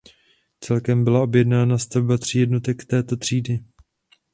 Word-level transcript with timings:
Celkem 0.61 1.03
byla 1.03 1.21
objednána 1.21 1.77
stavba 1.77 2.17
tří 2.17 2.39
jednotek 2.39 2.85
této 2.85 3.17
třídy. 3.17 3.59